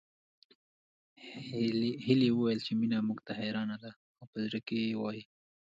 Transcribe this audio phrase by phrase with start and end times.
[2.05, 5.23] هيلې وويل چې مينه موږ ته حيرانه ده او په زړه کې وايي